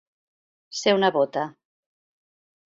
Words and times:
Ser 0.77 0.93
una 0.99 1.11
bota. 1.19 1.45